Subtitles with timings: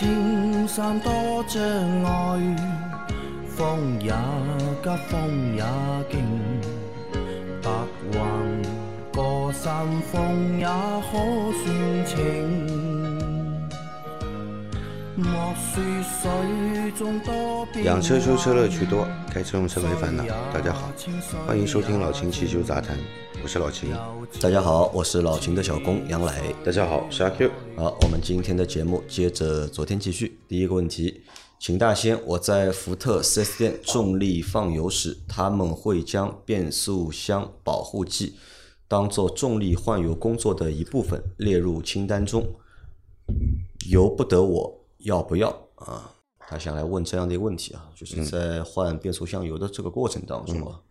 [0.00, 1.12] 莫说青山多
[1.46, 1.62] 障
[2.04, 2.56] 碍，
[3.46, 4.10] 风也
[4.82, 5.62] 急，风也
[6.10, 6.24] 劲，
[7.62, 7.70] 白
[8.12, 8.18] 云
[9.12, 11.12] 过山峰也可
[11.62, 11.68] 算
[12.06, 12.16] 情。
[15.16, 20.24] 莫说水中多变养车修车乐趣多，开车用车没烦恼。
[20.52, 20.90] 大家好，
[21.46, 22.98] 欢迎收听老秦汽修杂谈，
[23.40, 23.88] 我是老秦。
[24.40, 26.52] 大家好，我是老秦的小工杨磊。
[26.64, 27.48] 大家好，我是阿 Q。
[27.76, 30.40] 好，我们今天的节目接着昨天继续。
[30.48, 31.22] 第一个问题，
[31.60, 38.34] 请大仙，我在福特 4S 店重力放油时，他们会将变速箱保护剂
[38.88, 42.44] 当做重力换油工作的一部分列入清单中，
[43.88, 46.14] 由不得我要不要啊？
[46.50, 50.82] 他想来问这样的一个问题啊，就是在换变速箱油的这个过程当中啊，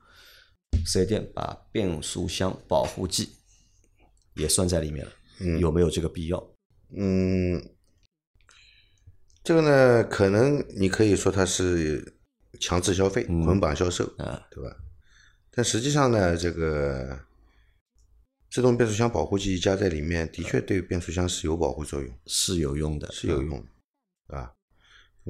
[0.85, 3.27] 四 S 店把变速箱保护剂
[4.35, 5.11] 也算在里面了，
[5.59, 6.41] 有没有这个必要？
[6.95, 7.61] 嗯，
[9.43, 12.15] 这个呢，可能你可以说它是
[12.61, 14.73] 强制消费、捆绑销售，啊，对吧？
[15.51, 17.19] 但实际上呢，这个
[18.49, 23.65] 自动变速箱保护剂加在里面，的确对变速箱是有保护作用，是有用的，是有用的，
[24.25, 24.53] 对吧？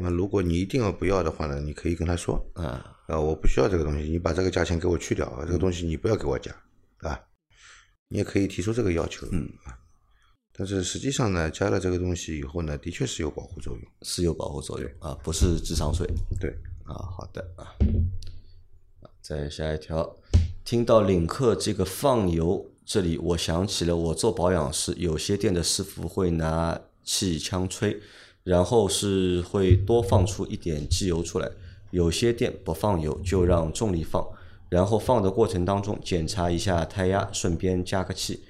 [0.02, 6.56] 那么如果你一定要不要的话呢，你可以跟他说，啊，啊，我不需要这个东西，你把这个价钱给我去掉，这个东西你不要给我加，
[7.00, 7.20] 啊，
[8.08, 9.44] 你也可以提出这个要求，嗯。
[9.66, 9.78] 啊，
[10.54, 16.08] 但是实际上呢，加了这个东西以后呢，的确是有保护作用，是有保护作用啊，不是智商税
[16.40, 16.50] 对，
[16.86, 16.96] 啊。
[16.96, 17.68] 好的啊，
[19.02, 20.18] 啊再下一条，
[20.64, 28.02] 听到领克这个放油，这里我想起了我做保养时，有些店的师傅会拿气枪吹，
[28.44, 31.50] 然后是会多放出一点机油出来，
[31.92, 34.26] 有些店不放油就让重力放，
[34.70, 38.44] 然后放的过程当中检查一下胎压，顺便加个气，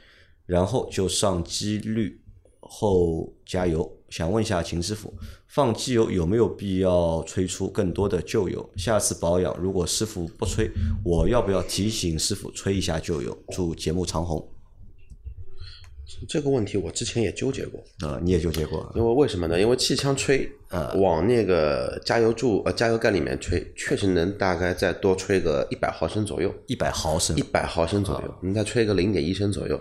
[0.45, 2.21] 然后就上机滤
[2.59, 3.91] 后加油。
[4.09, 5.13] 想问一下秦师傅，
[5.47, 8.67] 放机油有没有必要吹出更多的旧油？
[8.75, 10.71] 下次保养如果师傅不吹，
[11.03, 13.37] 我要不要提醒师傅吹一下旧油？
[13.49, 14.47] 祝节目长红。
[16.27, 19.59] 这个问题我之前也纠结过，啊、你也纠结过因为为什么呢？
[19.59, 29.79] 因为气枪吹，啊往那个加油柱呃加油盖里面吹，确实能大概再多吹个一百毫升左右，一百毫升一百毫升左右，你再吹个零点一升左右。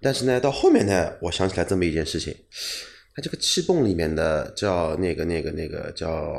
[0.00, 2.34] 但是呢，到后面呢，我想起来这么一件事情，
[3.14, 6.34] 它这个气泵里面的叫那个那个那个叫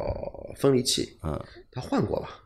[0.58, 2.42] 分离器，啊，它换过吧？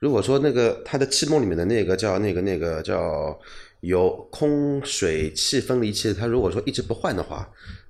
[0.00, 3.36] 如果说那个它的气泵里面的那个叫那个那个叫
[3.80, 7.48] 有空水气分离器，它如果说一直不换的话，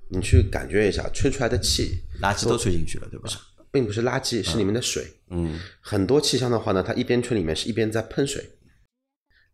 [0.09, 3.29] 你去感觉一下，吹出来的气垃圾都吹进去了，对吧？
[3.71, 5.05] 并不是垃圾，是里面的水。
[5.29, 8.43] 嗯很多气箱的话呢，它一边吹里面是一边在喷水。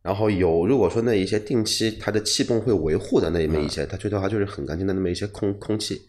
[0.01, 6.07] 然后有如果说那一些定期它的气泵会维护的那么一些，它吹的话就是很干净的那么一些空空气。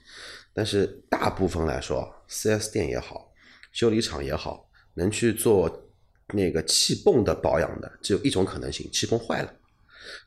[0.52, 3.32] 但是大部分来说，4S 店也好，
[3.72, 5.90] 修理厂也好，能去做
[6.34, 9.52] 那个气泵的保养的，只有一种可能性，气泵坏了。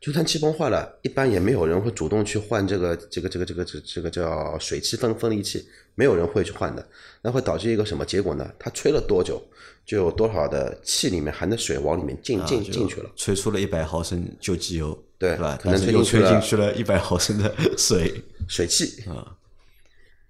[0.01, 6.85] 就算气泵坏了，一般也没有人会主动去换这个这个这个这个这这个叫水气分分离器，没有人会去换的。
[7.21, 8.49] 那会导致一个什么结果呢？
[8.57, 9.41] 它吹了多久，
[9.85, 13.09] 就有多少的气里面含的水往里面进进就进去了。
[13.15, 15.59] 吹出了一百毫升旧机油，对吧？
[15.61, 19.35] 可能又吹吹进去了进去了一百毫升的 水水汽啊，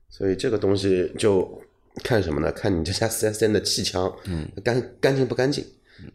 [0.09, 1.61] 所以这个东西就
[2.03, 2.51] 看什么呢？
[2.51, 5.63] 看你这家四 S 店的气枪，嗯，干干净不干净。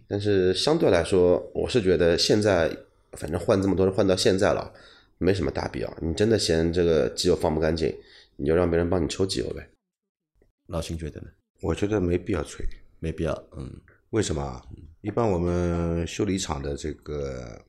[0.08, 2.74] 但是相对来说，我是觉得现在
[3.16, 4.72] 反正换这么多人换到现在了，
[5.18, 5.98] 没什么大必要。
[6.00, 7.94] 你真的嫌这个机油放不干净，
[8.36, 9.68] 你就让别人帮你抽机油呗。
[10.66, 11.28] 老秦觉得呢？
[11.60, 12.66] 我觉得没必要吹。
[13.00, 13.70] 没必要，嗯
[14.10, 14.64] 为什么啊？
[15.02, 17.62] 一般我们修理厂的这个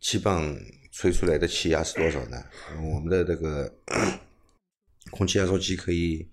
[0.00, 0.58] 气泵
[0.90, 2.42] 吹出来的气压是多少呢？
[2.70, 3.70] 嗯我们的这个
[5.12, 6.26] 空气压缩机可以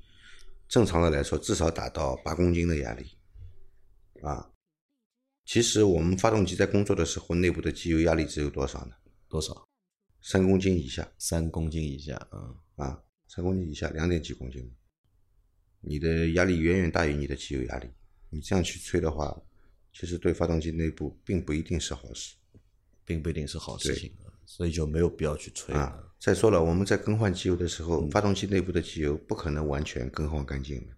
[0.69, 3.11] 正常的来说至少达到八公斤的压力
[4.21, 4.49] 啊。
[5.45, 8.95] 其实我们发动机在工作的时候，内部的机油压力只有多少呢？
[9.27, 9.67] 多少？
[10.21, 14.71] 三公斤以下三公斤以下，嗯啊，三公斤以下，两点几公斤，
[15.81, 17.87] 你的压力远远大于你的机油压力。
[18.29, 19.37] 你这样去吹的话，
[19.93, 22.35] 其实对发动机内部并不一定是好事
[23.05, 24.13] 并不一定是好事情，
[24.45, 26.01] 所以就没有必要去吹啊。
[26.19, 30.95] 再说了，我们在更换机油的时候，发动机内部的机油不可能完全更换干净的。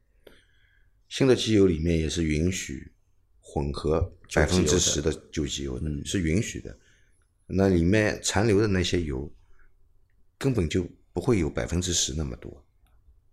[1.09, 2.94] 新的机油里面也是允许
[3.56, 6.78] 混合百分之十的旧机油的，是允许的。
[7.48, 9.31] 那里面残留的那些油，
[10.38, 12.62] 根本就不会有百分之十那么多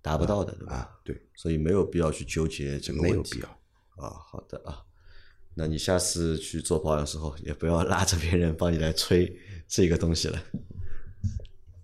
[0.01, 0.75] 达不到的，对吧？
[0.75, 1.01] 啊。
[1.03, 3.13] 对，所以没有必要去纠结这个问题。
[3.13, 3.49] 没有必要。
[3.97, 4.85] 啊，好的啊，
[5.55, 9.37] 那你下次去做保养的时候，也不要拉着别人帮你来吹
[9.67, 10.41] 这个东西了。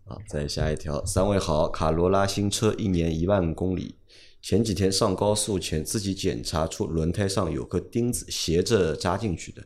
[0.04, 3.96] 好，再下一条，三位好，卡罗拉新车一年一万公里，
[4.40, 9.62] 前几天上高速前自己检查出轮胎上有颗钉子斜着扎进去的，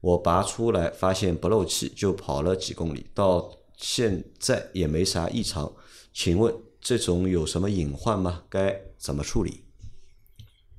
[0.00, 5.72] 我拔出来发现不漏气，就跑了几公里，到现在也没啥异常。
[6.12, 8.44] 请问这种有什么隐患吗？
[8.48, 9.62] 该怎么处理？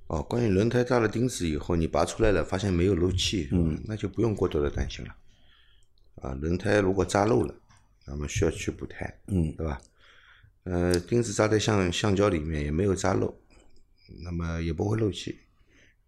[0.08, 5.16] 哦，关于轮胎扎了钉子以后，你拔出来了，发现没有漏气，嗯，那就不用过多的担心了。
[6.22, 7.54] 啊，轮胎如果扎漏了，
[8.06, 9.82] 那么需要去补胎，嗯对吧？
[10.70, 13.34] 呃，钉子扎在橡橡胶里面也没有扎漏，
[14.22, 15.40] 那么也不会漏气，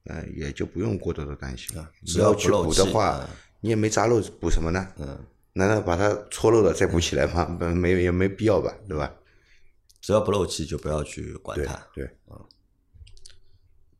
[0.03, 1.89] 呃，也就不用过多的担心了。
[2.05, 3.27] 只要去不漏气补的话嗯，
[3.61, 4.85] 你也没扎漏，补什么呢？
[4.97, 5.17] 嗯，
[5.53, 7.45] 难道把它戳漏了再补起来吗？
[7.45, 9.13] 不没也没必要吧，对吧？
[10.01, 11.87] 只要不漏气就不要去管对它。
[11.93, 12.09] 对，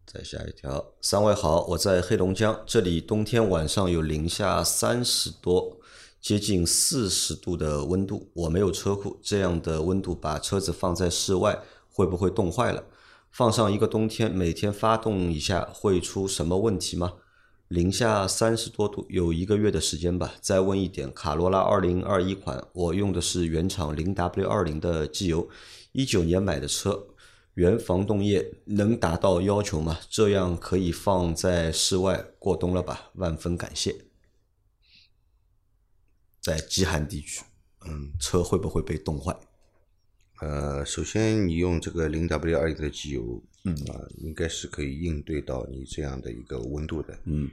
[0.05, 5.78] 再下一条，三位好，我在黑龙江，这里冬天晚上有零下三十多，
[6.21, 8.29] 接近四十度的温度。
[8.33, 12.83] 我没有车库，这样的温度把车子放在室外会不会冻坏了？
[13.31, 17.13] 放上一个冬天，每天发动一下会出什么问题吗？
[17.67, 20.33] 零下三十多度，有一个月的时间吧。
[20.41, 25.47] 再问一点，卡罗拉二零二一款，我用的是原厂零 W 二零的机油，
[25.91, 27.05] 一九年买的车，
[27.53, 29.99] 原防冻液能达到要求吗？
[30.09, 33.11] 这样可以放在室外过冬了吧？
[33.13, 34.08] 万分感谢。
[36.41, 37.43] 在极寒地区，
[37.85, 39.35] 嗯，车会不会被冻坏？
[40.41, 47.51] 呃，首先你用这个零 W 二零的机油，嗯啊、应该是可以应对到你这样的一个温度的，嗯，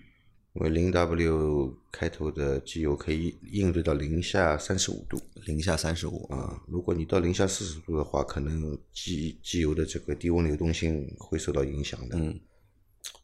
[0.53, 6.63] 因为零 W 开头的机油可以应对到零下三十五度零下三十五啊。
[6.69, 12.17] 如果你到零下四十度的话，可能机机油的这个低温流动性会受到影响的。
[12.17, 12.39] 嗯，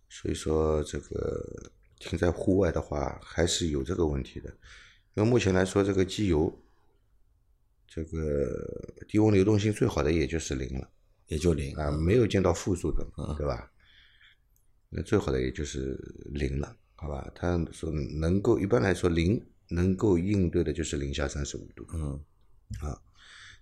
[0.09, 4.53] 所以说这个停在户外的话，还是有这个问题的。
[5.14, 6.62] 因为目前来说，这个机油
[7.87, 10.88] 这个低温流动性最好的也就是零了。
[11.29, 13.06] 也就零啊，没有见到负数的，
[13.38, 13.70] 对吧？
[14.91, 17.31] 那最好的也就是零了，好吧？
[17.35, 22.20] 它说能够一般来说零能够应对的就是零下三十五度，嗯
[22.81, 23.00] 啊。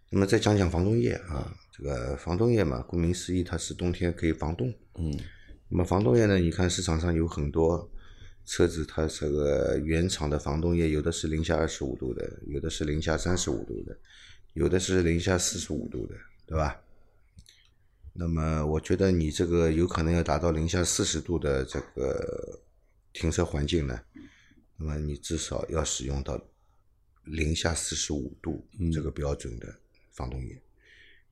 [0.08, 4.74] 那么再讲讲防冻液啊，这个防冻液嘛，顾名思义，它是冬天可以防冻。
[4.98, 5.16] 嗯
[5.68, 7.88] 那么防冻液呢，你看市场上有很多
[8.50, 13.96] 车子，它这个原厂的防冻液，有的是零下二十五度的，有的是零下三十五度的，
[14.54, 16.16] 有的是零下四十五度的，
[16.46, 16.82] 对吧？
[18.12, 22.60] 那么我觉得你这个有可能要达到零下四十度的这个
[23.12, 24.00] 停车环境呢，
[24.76, 26.36] 那么你至少要使用到
[27.22, 29.72] 零下四十五度这个标准的
[30.10, 30.60] 防冻液，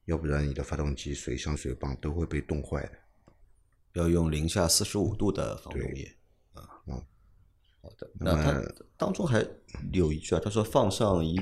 [0.05, 2.93] 要不然你的发动机水箱、水泵都会被冻坏的。
[3.94, 6.15] 要用零下四十五度的防冻液。
[6.87, 7.02] 嗯
[7.81, 8.62] 好的，那他
[8.96, 9.46] 当中还
[9.93, 11.40] 有一句啊，他说放上一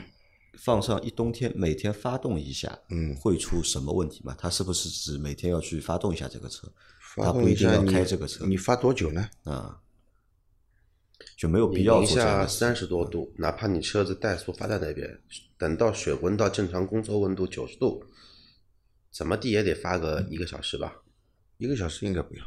[0.58, 4.36] 放上一冬天，每天发动一下，嗯会出什么问题吗？
[4.38, 6.70] 他是不是指每天要去发动一下这个车？
[7.14, 9.28] 发它不一定要动一下你开这个车你发多久呢？
[9.44, 9.80] 啊，
[11.36, 12.46] 就没有必要零下。
[12.46, 15.18] 三十多度，哪怕你车子怠速发在那边，
[15.56, 18.04] 等到水温到正常工作温度九十度，
[19.10, 21.02] 怎么地也得发个一个小时吧？
[21.56, 22.44] 一个小时应该不要，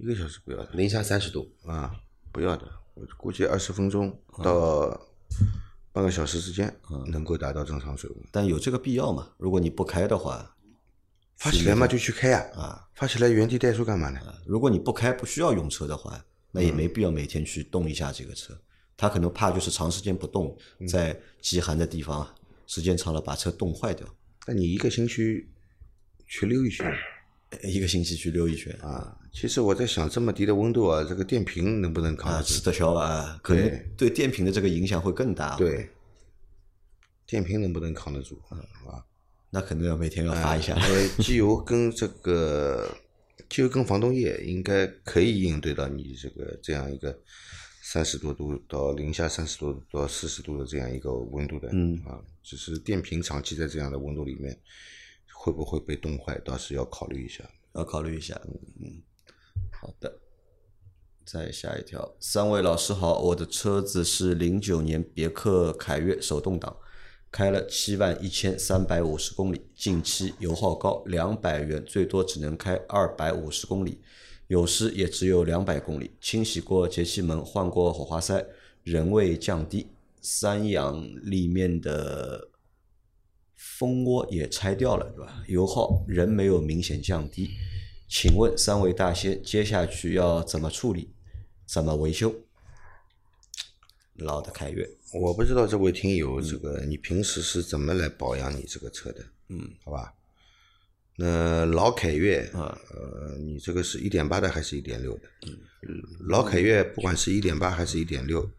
[0.00, 1.94] 一个小时不要的零下三十度，啊，
[2.32, 2.66] 不要的。
[2.94, 4.98] 我估计二十分钟到
[5.92, 6.74] 半个小时之间
[7.08, 8.18] 能够达到正常水温。
[8.32, 9.30] 但有这个必要吗？
[9.36, 10.56] 如果你不开的话，
[11.36, 14.20] 发起来嘛就去开呀，啊，发起来原地怠速干嘛呢？
[14.46, 18.58] 如果你不开不需要用车的话，那也没必要每天去动一下这个车。
[18.96, 20.56] 他可能怕就是长时间不动，
[20.88, 22.26] 在极寒的地方，
[22.66, 24.06] 时间长了把车冻坏掉。
[24.46, 25.46] 那你一个星期
[26.26, 26.90] 去溜一圈
[27.62, 29.16] 一个星期去溜一圈啊。
[29.32, 32.54] 其实我在想，这么低的温度啊，这个电瓶能不能扛啊，得住？
[32.54, 35.88] 吃得消啊，可能对对电瓶的这个影响会更大。，对，
[37.26, 38.40] 电瓶能不能扛得住？
[38.48, 39.04] 啊，
[39.50, 40.74] 那可能要每天要发一下。
[40.74, 42.88] 呃，机油跟这个
[43.48, 47.16] 机油跟防冻液应该可以应对到你这个这样一个
[47.82, 54.58] 三十多度到零下三十多度到四十度的这样一个温度的，嗯啊，只是电瓶长期在这样的温度里面
[55.42, 57.42] 会不会被冻坏，倒是要考虑一下。
[57.74, 58.38] 要考虑一下。
[58.44, 59.02] 嗯嗯，
[59.72, 60.18] 好的。
[61.24, 66.76] 再下一条，三位老师好，我的车子是零九年别克凯越手动挡，
[67.30, 74.02] 开了七万一千三百五十公里，近期油耗高，两百元最多只能开二百五十公里，
[74.48, 76.10] 有时也只有两百公里。
[76.20, 78.44] 清洗过节气门，换过火花塞，
[78.82, 79.86] 仍未降低。
[80.20, 82.48] 三阳里面的
[83.62, 85.44] 蜂窝也拆掉了，对吧？
[85.46, 87.50] 油耗仍没有明显降低。
[88.08, 91.12] 请问三位大仙，接下去要怎么处理？
[91.66, 92.34] 怎么维修？
[94.14, 99.24] 老的凯越，我不知道这位听友这个你平时是怎么来保养你这个车的？
[99.48, 100.12] 嗯，好吧。
[101.16, 105.22] 那老凯越，呃，你这个是一点八的还是一点六的？
[105.46, 108.50] 嗯，老凯越不管是一点八还是一点六，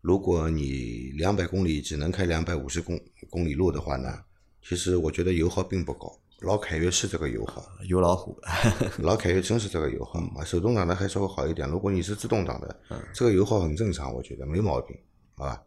[0.00, 2.98] 如果你两百公里只能开两百五十公
[3.28, 4.22] 公里路的话呢，
[4.68, 6.18] 其实我觉得油耗并不高。
[6.40, 8.38] 老凯越是这个油耗，油老虎，
[8.98, 10.44] 老凯越真是这个油耗嘛？
[10.44, 12.80] 手动挡的还稍微好一点，如果你是自动挡的，
[13.14, 14.94] 这个油耗很正常，我觉得没毛病，
[15.34, 15.62] 好吧？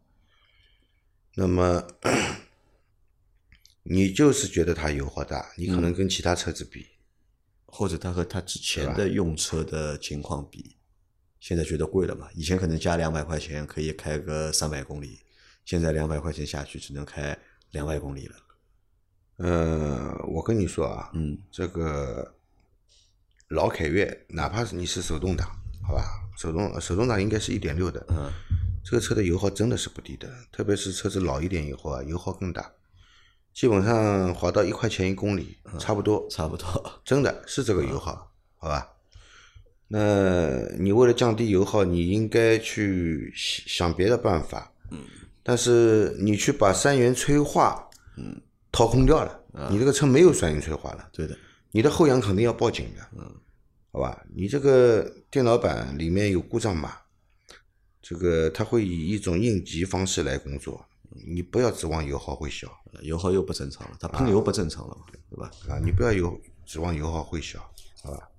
[1.33, 1.81] 那么
[3.81, 6.85] 你就是觉得它油耗大，你可能跟其他车子比，
[7.65, 10.75] 或者它和它之前的用车的情况比，
[11.39, 12.27] 现在觉得贵了嘛？
[12.35, 15.19] 以前可能加两百块钱可以开个三百公里，
[15.65, 17.35] 现在两百块钱下去只能开
[17.71, 18.35] 两百公里了。
[19.39, 22.35] 呃，我跟你说啊，嗯，这个
[23.47, 25.47] 老凯越，哪怕是你是手动挡，
[25.81, 26.03] 好吧，
[26.37, 28.29] 手动手动挡应该是一点六的，嗯，
[28.83, 32.69] 这个车的油耗真的是不低的，特别是车子老一点以后啊，油耗更大，
[33.53, 37.01] 基本上划到一块钱一公里，差不多，差不多。
[37.05, 38.89] 真的是这个油耗，好吧？
[39.87, 44.99] 那你为了降低油耗，你应该去想别的办法，嗯，
[45.41, 48.41] 但是你去把三元催化，嗯。
[48.71, 51.37] 掏空掉了，你这个车没有三元催化了，对的，
[51.71, 53.35] 你的后仰肯定要报警的，嗯，
[53.91, 56.93] 好吧，你这个电脑板里面有故障码，
[58.01, 60.85] 这个它会以一种应急方式来工作，
[61.25, 62.71] 你不要指望油耗会小，
[63.01, 65.51] 油耗又不正常了，它喷油不正常了嘛，对吧？
[65.67, 67.59] 啊，你不要有指望油耗会小，
[68.03, 68.29] 好吧？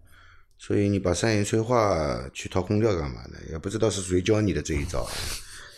[0.59, 3.39] 所以你把三元催化去掏空掉干嘛呢？
[3.51, 5.09] 也不知道是谁教你的这一招，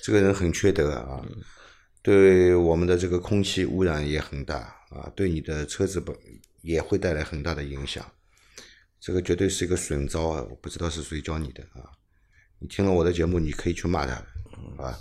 [0.03, 1.25] 这个人很缺德啊。
[2.03, 4.57] 对我们的这个空气污染也很大
[4.91, 6.15] 啊，对你的车子本
[6.61, 8.05] 也会带来很大的影响，
[9.01, 10.45] 这个绝对是一个损招啊！
[10.51, 11.95] 我不知道是谁教你的啊，
[12.59, 14.15] 你听了我的节目，你可以去骂他，
[14.51, 14.99] 好吧？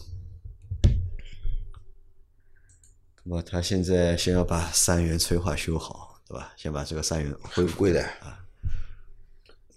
[3.24, 6.54] 那么他现在先要把三元催化修好，对吧？
[6.56, 8.46] 先把这个三元恢复贵的啊，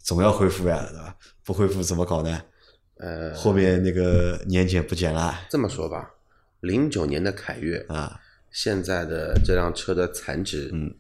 [0.03, 1.17] 总要恢复呀，对吧？
[1.43, 2.43] 不恢复怎么搞呢？
[2.97, 5.47] 呃，后面那个年检不检了？
[5.51, 6.11] 这么说吧。
[6.65, 10.95] 零九年的凯越啊，现在的这辆车的残值，嗯，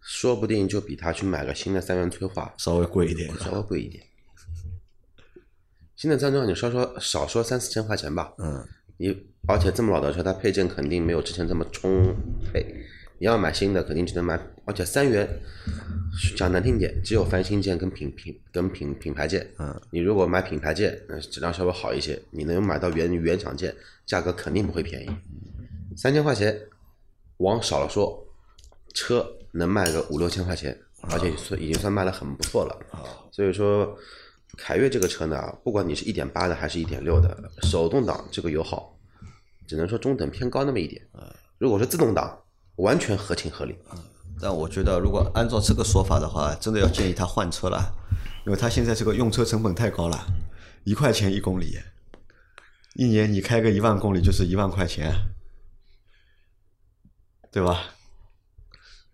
[0.00, 4.04] 说不定就比他去买个新的三元催化稍微贵一点，稍微贵一点。
[5.96, 8.68] 新的三元催化你少说少说三四千块钱吧，嗯，
[8.98, 9.16] 你
[9.48, 12.84] 而且这么老的车，它配件肯定没有之前这么充沛。
[13.18, 15.26] 你要买新的，肯定只能买，而且三元
[16.36, 19.46] 讲难听点，只有翻新件跟品品跟品品牌件。
[19.58, 23.74] 嗯，你如果买品牌件，那质量稍微好一些，你能买到原原厂件，
[24.06, 25.10] 价格肯定不会便宜。
[25.96, 26.58] 三千块钱，
[27.38, 28.26] 往少了说，
[28.94, 32.78] 车能卖个五六千块钱，而且算已经算卖的很不错了。
[33.30, 33.96] 所以说，
[34.56, 38.98] 凯越这个车呢，不管你是一点八的还是一点六的，手动挡这个油耗，
[39.66, 41.02] 只能说中等偏高那么一点。
[41.58, 42.38] 如果是自动挡，
[42.76, 43.74] 完全合情合理，
[44.40, 47.94] 但我觉得如果按照这个说法的话，真的要建议他换车了，
[48.44, 50.26] 因为他现在这个用车成本太高了，
[50.84, 51.78] 一块钱一公里，
[52.94, 55.12] 一年你开个一万公里就是一万块钱，
[57.50, 57.84] 对吧？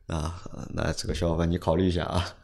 [0.09, 0.43] 啊，
[0.75, 2.37] 那这个小伙伴你考虑一下啊。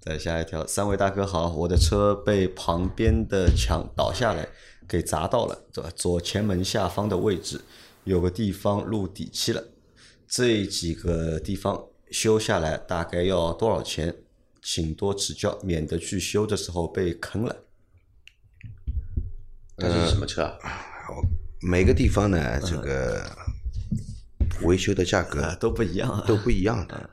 [0.00, 4.48] 再下一条，三位大哥好，我的车被旁边的墙倒下来
[4.88, 5.90] 给砸到了，对吧？
[5.94, 7.60] 左前门下方的位置
[8.02, 9.62] 有个地方露底漆了。
[10.34, 14.16] 这几个地方修下来大概要多少钱？
[14.62, 17.54] 请多指教，免得去修的时候被坑了。
[19.76, 20.58] 这是什么车？
[21.60, 23.30] 每个地方呢，这个
[24.62, 27.10] 维修的价格都不一样，都不一样的？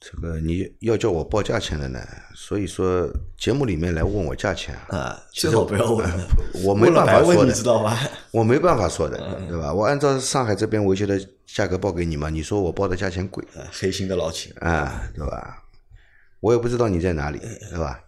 [0.00, 2.00] 这个你要叫我报价钱的呢，
[2.34, 6.10] 所以说节目里面来问我价钱啊，最好不要问，
[6.64, 7.98] 我没办法说的，你知道吧？
[8.30, 9.70] 我没办法说的，对吧？
[9.74, 15.64] 我按照上海这边维修的价格报给你嘛，你说我报的价钱贵，黑心的老铁啊，对吧？
[16.40, 17.38] 我也不知道你在哪里，
[17.68, 18.00] 对吧？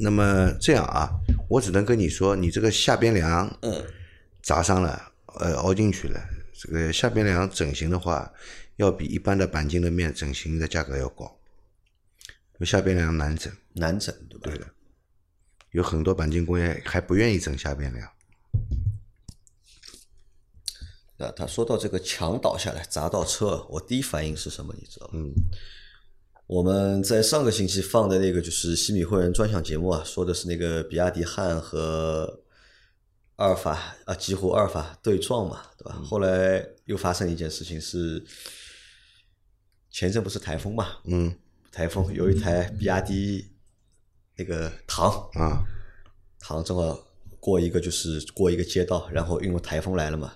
[0.00, 1.10] 那么这样啊，
[1.48, 3.82] 我只能跟你说，你这个下边梁嗯
[4.44, 5.02] 砸伤了，
[5.40, 6.20] 呃，凹进去了，
[6.56, 8.30] 这个下边梁整形的话。
[8.76, 11.38] 要比一般的钣金的面整形的价格要高，
[12.62, 14.50] 下边梁难整，难整对吧？
[14.50, 14.66] 对的，
[15.70, 18.10] 有很多钣金工业还不愿意整下边梁。
[21.16, 24.74] 那他说到这个墙倒下来砸到车，我第一反应是什么？
[24.76, 25.12] 你知道吗？
[25.14, 25.32] 嗯，
[26.48, 32.42] 我们在上个星期放的那个就是西米会员专享节目啊，说的是那个比亚迪汉和
[33.36, 35.94] 阿尔法啊，极狐阿尔法对撞嘛，对吧？
[36.04, 38.24] 后来又发生一件事情是。
[39.94, 40.88] 前阵不是台风嘛？
[41.04, 41.32] 嗯，
[41.70, 43.46] 台风有一台比亚迪
[44.36, 45.62] 那个唐啊，
[46.40, 46.98] 唐正好
[47.38, 50.32] 过一个就是过一个街道，然后因为台风来了嘛，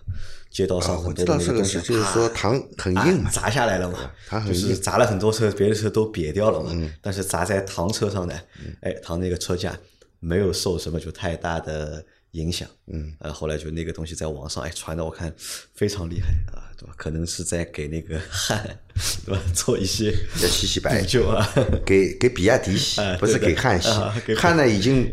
[0.49, 4.13] 街道上很多的知道这个那东西是，就是说啪糖很啊硬嘛，砸下来了嘛，
[4.47, 6.73] 就是砸了很多车，别的车都瘪掉了嘛。
[7.03, 8.41] 但是砸在唐车上呢，
[8.83, 9.77] 哎，唐那个车架
[10.21, 12.69] 没有受什么就太大的影响。
[12.87, 15.35] 嗯，呃，后来就那个东西在网上哎传的，我看
[15.75, 16.95] 非常厉害啊，对吧？
[16.97, 18.79] 可能是在给那个汉
[19.27, 21.07] 对吧做一些要洗洗白补。
[21.07, 21.47] 救啊，
[21.85, 23.89] 给给比亚迪洗哎，不是给汉洗
[24.37, 25.13] 汉呢已经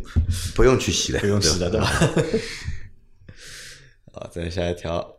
[0.53, 1.89] 不用去洗了，不用洗了，对对吧？
[1.89, 2.13] 吧？
[4.13, 5.17] 啊，再下一条，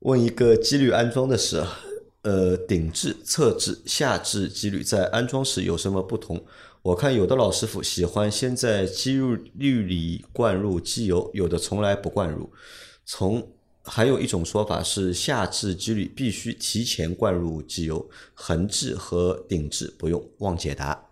[0.00, 1.80] 问一个机滤安装的事啊，
[2.22, 6.44] 呃，顶置、侧置、下置机滤在安装时有什么不同？
[6.82, 9.20] 我看有的老师傅喜欢先在机
[9.54, 12.52] 滤里灌入机油，有的从来不灌入。
[13.04, 13.52] 从
[13.84, 20.22] 还有一种说法是下置机滤必须提前灌入机油，横置和顶置不用。
[20.38, 21.06] 望解答。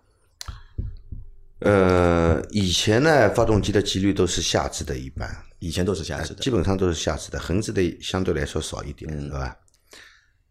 [1.60, 9.56] 呃，以前呢，发动机的机滤都是下置的，一般以前都是下置的，基本上都是下置的，横置的相对来说少一点，对吧？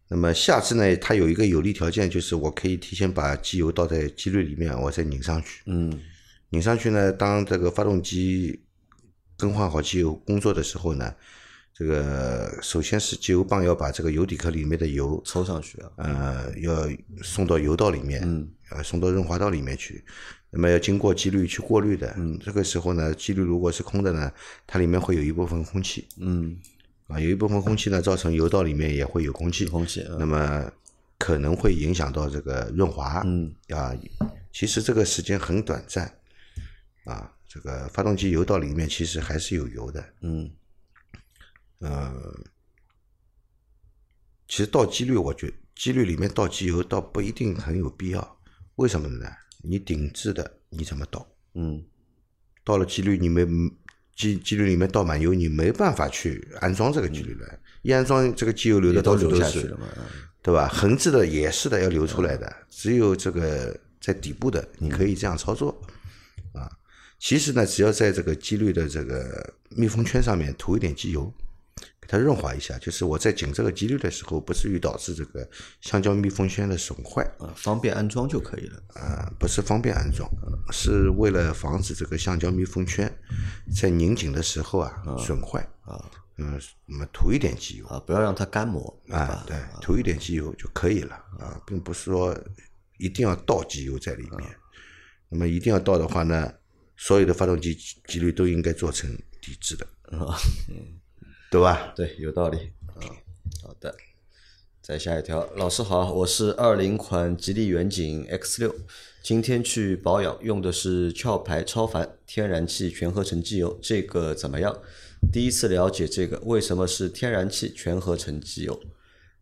[0.09, 5.63] 那么下置呢，它有一个有利条件，就是我可以提前把机油倒在机滤里面，我再拧上去。
[5.65, 5.97] 嗯
[6.50, 8.62] 拧上去呢，当这个发动机
[9.38, 11.13] 更换好机油工作的时候呢，
[11.77, 16.89] 这个首先是机油泵要把这个油底壳里面的油抽上去啊，呃，要
[17.22, 20.03] 送到油道里面，嗯，呃，送到润滑道里面去，
[20.50, 24.31] 那么要经过机滤去过滤的，嗯，这个时候呢，机滤如果是空的呢，
[24.65, 26.57] 它里面会有一部分空气，嗯，
[27.05, 30.72] 啊，有一部分空气呢，造成油道里面也会有空气，空气啊那么
[31.19, 33.96] 可能会影响到这个润滑，嗯，啊，
[34.51, 36.12] 其实这个时间很短暂，
[37.05, 40.50] 啊，这个发动机油道里面其实还是有油的，嗯
[41.79, 42.13] 呃，
[44.48, 48.39] 其实倒机滤，我觉机滤里面倒机油倒不一定很有必要。
[48.75, 49.30] 为什么呢？
[49.63, 51.28] 你顶置的你怎么倒？
[51.56, 51.84] 嗯
[52.63, 53.45] 倒了机滤你没
[54.15, 57.60] 机机滤里面倒满油，你没办法去安装这个机滤了。
[57.82, 59.75] 一安装这个机油流的到处都是
[60.41, 60.67] 对吧？
[60.67, 62.54] 横置的也是的，要流出来的。
[62.69, 65.82] 只有这个在底部的，你可以这样操作
[66.54, 66.69] 啊。
[67.19, 71.34] 其实呢，只要在这个机滤的这个密封圈上面涂一点机油，
[72.08, 75.46] 给它润滑一下，就是我在紧这个机滤的时候，不至于导致这个
[75.82, 78.82] 橡胶密封圈的损坏啊，方便安装就可以了。
[78.96, 80.30] 啊，不是方便安装，
[80.72, 83.13] 是为了防止这个橡胶密封圈
[83.76, 86.10] 在拧紧的时候啊损坏啊。
[86.38, 92.38] 嗯，那么涂一点机油啊，不要让它干磨，对啊？，对，涂一点机油就可以了啊，并不是说
[93.00, 94.56] 一定要倒机油在里面。
[95.30, 96.54] 那么一定要倒的话呢，
[96.96, 97.76] 所有的发动机
[98.08, 99.10] 机滤都应该做成
[99.41, 100.38] 底质的，啊，
[101.49, 101.93] 对吧？
[101.95, 102.57] 对，有道理
[102.88, 102.99] 啊。
[103.63, 103.95] 好的，
[104.81, 108.75] 再下一条，老师好，我是二零款吉利远景 X 六，
[109.23, 114.77] 今天去保养，用的是壳牌超凡天然气全合成机油，这个怎么样？
[115.31, 118.77] 第一次了解这个，为什么是天然气全合成机油？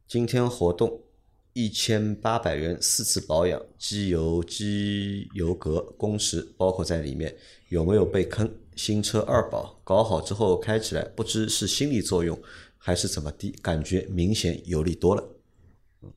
[0.08, 1.02] 今天活动
[1.54, 7.36] 一千八百元四次保养，机油、机油格、工时包括在里面，
[7.70, 8.48] 有没有被坑？
[8.76, 12.42] 新车二保搞好之后开起来，不知是心理作用
[12.78, 15.24] 还是怎么的，感觉明显有力多了。
[16.02, 16.12] 嗯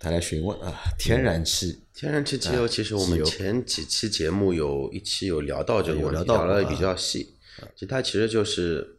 [0.00, 7.36] 他来询问啊，天然气天然气机油，其实我们前几期节目有一期有聊到这个问题，有聊到过啊聊的比较细。
[7.74, 8.98] 其实它其实就是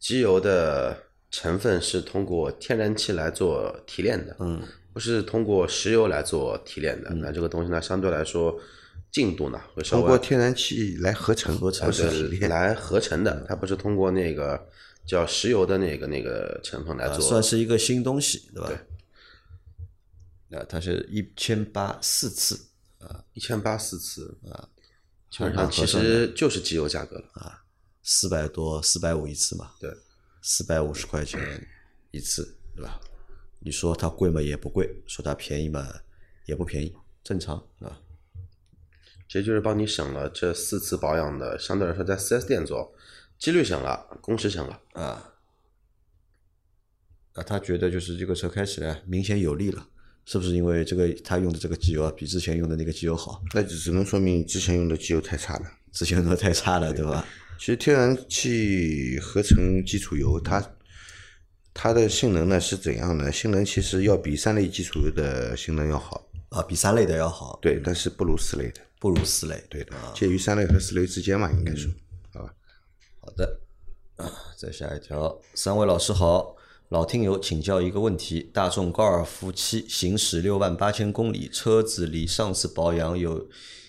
[0.00, 4.60] 机油的成分是通过天然气来做提炼的，嗯，
[4.92, 7.10] 不是通过石油来做提炼的。
[7.14, 8.58] 那这个东西呢，相对来说
[9.12, 11.86] 进度呢会稍微通过天然气来合成，合成。
[12.48, 14.68] 来合成的，它不是通过那个
[15.06, 17.20] 叫石油的那个那个成分来啊，做。
[17.20, 18.72] 算是一个新东西，对吧？
[20.52, 22.58] 啊，它是一千八四次
[22.98, 24.68] 啊，一千八四次啊，
[25.30, 27.62] 基本上其实就是机油价格了啊。
[28.02, 29.94] 四百多，四百五一次嘛，对，
[30.40, 31.40] 四百五十块钱
[32.10, 32.98] 一次，对吧？
[33.60, 35.86] 你说它贵嘛也不贵，说它便宜嘛
[36.46, 38.00] 也不便宜，正常啊。
[39.32, 42.94] 其实就是帮你省了这四次保养的，相对来说在 4S 店做，
[43.38, 44.78] 几率省了，工时省了。
[44.92, 45.32] 啊，
[47.32, 49.88] 啊，他觉得就是这个车开起来明显有力了，
[50.26, 53.42] 是不是因为这个他用的这个机油啊比之前用的那个机油好？
[53.54, 55.64] 那就只能说明之前用的机油太差了。
[55.92, 57.26] 之前用的太差了，对吧？
[57.58, 60.62] 其实天然气合成基础油，它
[61.72, 63.32] 它的性能呢是怎样呢？
[63.32, 69.64] 性能其实要比三类基础油的性能要好，啊，比三类的要好，对，但是不如四类的，不如四类。
[69.68, 71.90] 对的，介于三类和四类之间嘛，应该说，
[72.32, 72.54] 好吧？
[73.20, 73.60] 好的，
[74.14, 76.54] 啊，再下一条，三位老师好，
[76.90, 83.48] 老听友请教一个问题：大众高尔夫七行驶六万八千公里，车子离上次保养有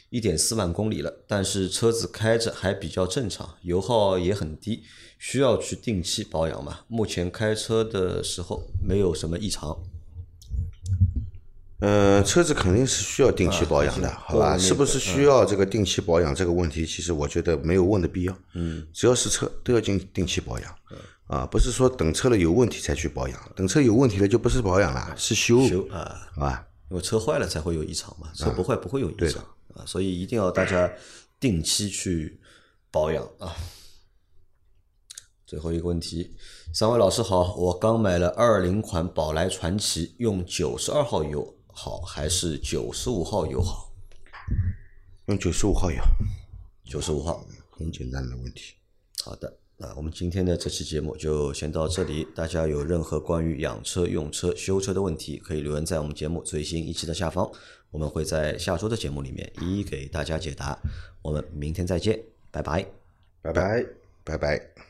[0.10, 4.84] 一点四万公里了，但是车子开着还比较正常，油耗也很低，
[5.20, 6.80] 需要去定期保养吗？
[6.88, 9.78] 目前开车的时候没有什么异常。
[11.84, 14.58] 呃，车子肯定是需要定期保养的，啊好吧？
[14.58, 16.86] 是不是需要这个定期保养这个问题？
[16.86, 18.34] 其实我觉得没有问的必要。
[18.54, 20.76] 嗯，只要是车都要进定期保养。
[21.28, 26.68] 啊，不是说等车了有问题才去保养，等车有问题了就不是保养了，是修，修啊，好吧？
[26.90, 29.44] 因为车坏了才会有异常嘛，车不坏不会有异常
[29.74, 30.90] 啊，所以一定要大家
[31.38, 32.40] 定期去
[32.92, 33.54] 保养啊。
[35.46, 36.36] 最后一个问题，
[36.74, 43.92] 三位老师好，我刚买了二零款宝来传奇，用九十二号油好还是九十五号油好？
[45.26, 45.98] 用九十五号油，
[46.86, 47.46] 九十五号。
[47.76, 48.76] 很简单的问题。
[49.24, 52.28] 好的，那我们今天的这期节目就先到这里。
[52.36, 57.52] 大家有任何关于养车、用车、修车的问题，可以留言在我们节目最新一期的下方，
[57.90, 60.78] 我们会在下周的节目里面一一给大家解答。
[61.24, 62.86] 我们明天再见，拜拜。
[63.42, 63.84] 拜拜。
[64.24, 64.83] 拜拜。